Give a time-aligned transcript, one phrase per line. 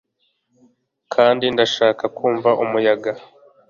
[1.13, 3.11] kandi ndashaka kumva umuyaga